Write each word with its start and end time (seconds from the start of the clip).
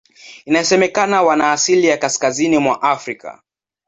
Inasemekana 0.45 1.21
wana 1.21 1.51
asili 1.51 1.87
ya 1.87 1.97
Kaskazini 1.97 2.57
mwa 2.57 2.81
Afrika. 2.81 3.41